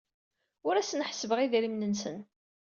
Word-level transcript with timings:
Ur 0.67 0.75
asen-ḥessbeɣ 0.75 1.39
idrimen-nsen. 1.41 2.17